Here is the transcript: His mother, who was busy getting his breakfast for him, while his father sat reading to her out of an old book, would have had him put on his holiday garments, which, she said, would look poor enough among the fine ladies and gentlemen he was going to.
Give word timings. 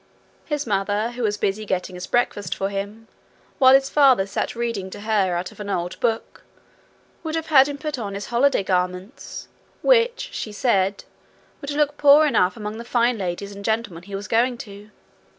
His 0.45 0.65
mother, 0.65 1.11
who 1.11 1.21
was 1.21 1.37
busy 1.37 1.63
getting 1.63 1.93
his 1.95 2.07
breakfast 2.07 2.55
for 2.55 2.69
him, 2.69 3.07
while 3.59 3.75
his 3.75 3.87
father 3.87 4.25
sat 4.25 4.55
reading 4.55 4.89
to 4.89 5.01
her 5.01 5.35
out 5.35 5.51
of 5.51 5.59
an 5.59 5.69
old 5.69 5.99
book, 5.99 6.43
would 7.21 7.35
have 7.35 7.49
had 7.53 7.67
him 7.67 7.77
put 7.77 7.99
on 7.99 8.15
his 8.15 8.25
holiday 8.33 8.63
garments, 8.63 9.47
which, 9.83 10.29
she 10.31 10.51
said, 10.51 11.03
would 11.61 11.69
look 11.69 11.97
poor 11.97 12.25
enough 12.25 12.57
among 12.57 12.79
the 12.79 12.83
fine 12.83 13.19
ladies 13.19 13.51
and 13.55 13.63
gentlemen 13.63 14.01
he 14.01 14.15
was 14.15 14.27
going 14.27 14.57
to. 14.57 14.89